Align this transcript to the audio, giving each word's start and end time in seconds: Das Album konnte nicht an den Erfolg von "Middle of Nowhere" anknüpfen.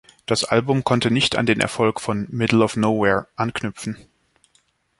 Das 0.25 0.43
Album 0.45 0.83
konnte 0.83 1.11
nicht 1.11 1.35
an 1.35 1.45
den 1.45 1.59
Erfolg 1.61 2.01
von 2.01 2.25
"Middle 2.31 2.63
of 2.63 2.75
Nowhere" 2.75 3.27
anknüpfen. 3.35 3.97